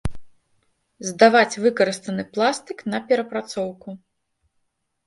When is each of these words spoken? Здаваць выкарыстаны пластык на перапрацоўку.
Здаваць 1.09 1.59
выкарыстаны 1.65 2.27
пластык 2.35 2.77
на 2.91 3.05
перапрацоўку. 3.13 3.89